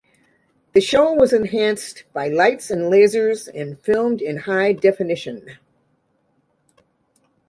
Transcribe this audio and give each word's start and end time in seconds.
The 0.73 0.81
show 0.81 1.13
was 1.13 1.31
enhanced 1.31 2.05
bylights 2.11 2.71
and 2.71 2.91
lasers, 2.91 3.47
and 3.47 3.79
filmed 3.81 4.19
in 4.19 4.35
high 4.37 4.73
definition. 4.73 5.59